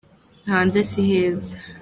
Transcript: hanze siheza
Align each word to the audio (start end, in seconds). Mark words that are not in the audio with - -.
hanze 0.51 0.79
siheza 0.91 1.53